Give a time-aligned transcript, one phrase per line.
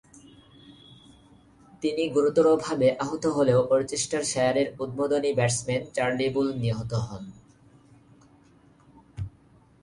[1.83, 7.23] তিনি গুরুতরভাবে আহত হলেও ওরচেস্টারশায়ারের উদ্বোধনী ব্যাটসম্যান চার্লি বুল নিহত হন।